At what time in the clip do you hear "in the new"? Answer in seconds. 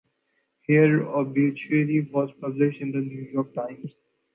2.81-3.29